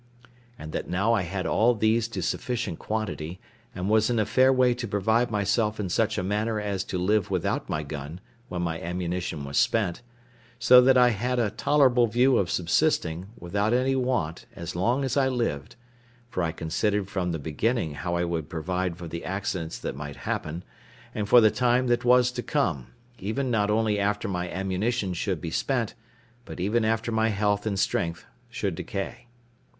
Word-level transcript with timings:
and 0.57 0.71
that 0.71 0.89
now 0.89 1.13
I 1.13 1.21
had 1.21 1.45
all 1.45 1.75
these 1.75 2.07
to 2.07 2.23
sufficient 2.23 2.79
quantity, 2.79 3.39
and 3.75 3.87
was 3.87 4.09
in 4.09 4.17
a 4.17 4.25
fair 4.25 4.51
way 4.51 4.73
to 4.73 4.87
provide 4.87 5.29
myself 5.29 5.79
in 5.79 5.89
such 5.89 6.17
a 6.17 6.23
manner 6.23 6.59
as 6.59 6.83
to 6.85 6.97
live 6.97 7.29
without 7.29 7.69
my 7.69 7.83
gun, 7.83 8.19
when 8.49 8.63
my 8.63 8.81
ammunition 8.81 9.45
was 9.45 9.59
spent: 9.59 10.01
so 10.57 10.81
that 10.81 10.97
I 10.97 11.09
had 11.11 11.37
a 11.37 11.51
tolerable 11.51 12.07
view 12.07 12.39
of 12.39 12.49
subsisting, 12.49 13.27
without 13.37 13.73
any 13.73 13.95
want, 13.95 14.47
as 14.55 14.75
long 14.75 15.03
as 15.03 15.17
I 15.17 15.27
lived; 15.27 15.75
for 16.31 16.41
I 16.41 16.51
considered 16.51 17.07
from 17.07 17.31
the 17.31 17.37
beginning 17.37 17.93
how 17.93 18.15
I 18.15 18.23
would 18.25 18.49
provide 18.49 18.97
for 18.97 19.07
the 19.07 19.23
accidents 19.23 19.77
that 19.77 19.95
might 19.95 20.15
happen, 20.15 20.63
and 21.13 21.29
for 21.29 21.41
the 21.41 21.51
time 21.51 21.85
that 21.89 22.03
was 22.03 22.31
to 22.31 22.41
come, 22.41 22.87
even 23.19 23.51
not 23.51 23.69
only 23.69 23.99
after 23.99 24.27
my 24.27 24.49
ammunition 24.49 25.13
should 25.13 25.39
be 25.39 25.51
spent, 25.51 25.93
but 26.43 26.59
even 26.59 26.85
after 26.85 27.11
my 27.11 27.27
health 27.27 27.67
and 27.67 27.79
strength 27.79 28.25
should 28.49 28.73
decay. 28.73 29.27